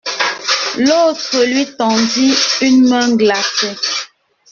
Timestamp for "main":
2.89-3.15